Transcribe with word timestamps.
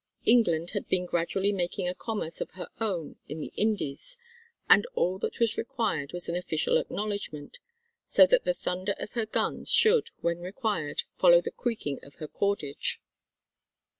England 0.25 0.71
had 0.71 0.87
been 0.87 1.05
gradually 1.05 1.51
making 1.51 1.87
a 1.87 1.93
commerce 1.93 2.41
of 2.41 2.49
her 2.53 2.69
own 2.79 3.17
in 3.27 3.39
the 3.39 3.53
Indies, 3.55 4.17
and 4.67 4.87
all 4.95 5.19
that 5.19 5.37
was 5.39 5.59
required 5.59 6.11
was 6.11 6.27
an 6.27 6.35
official 6.35 6.77
acknowledgment, 6.79 7.59
so 8.03 8.25
that 8.25 8.43
the 8.43 8.55
thunder 8.55 8.95
of 8.97 9.11
her 9.11 9.27
guns 9.27 9.71
should, 9.71 10.09
when 10.21 10.39
required, 10.39 11.03
follow 11.19 11.39
the 11.39 11.51
creaking 11.51 11.99
of 12.01 12.15
her 12.15 12.27
cordage. 12.27 12.99